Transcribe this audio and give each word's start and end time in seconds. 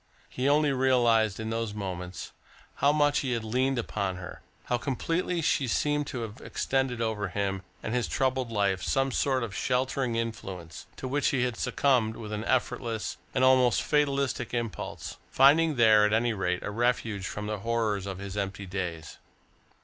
He 0.31 0.49
only 0.49 0.71
realised 0.73 1.39
in 1.39 1.51
those 1.51 1.75
moments 1.75 2.31
how 2.77 2.91
much 2.91 3.19
he 3.19 3.33
had 3.33 3.43
leaned 3.43 3.77
upon 3.77 4.15
her, 4.15 4.41
how 4.63 4.79
completely 4.79 5.43
she 5.43 5.67
seemed 5.67 6.07
to 6.07 6.21
have 6.21 6.41
extended 6.41 7.01
over 7.01 7.27
him 7.27 7.61
and 7.83 7.93
his 7.93 8.07
troubled 8.07 8.51
life 8.51 8.81
some 8.81 9.11
sort 9.11 9.43
of 9.43 9.53
sheltering 9.55 10.15
influence, 10.15 10.87
to 10.95 11.07
which 11.07 11.27
he 11.27 11.43
had 11.43 11.55
succumbed 11.55 12.15
with 12.15 12.31
an 12.31 12.43
effortless, 12.45 13.17
an 13.35 13.43
almost 13.43 13.83
fatalistic 13.83 14.55
impulse, 14.55 15.17
finding 15.29 15.75
there, 15.75 16.03
at 16.03 16.13
any 16.13 16.33
rate, 16.33 16.63
a 16.63 16.71
refuge 16.71 17.27
from 17.27 17.45
the 17.45 17.59
horrors 17.59 18.07
of 18.07 18.17
his 18.17 18.35
empty 18.35 18.65
days. 18.65 19.19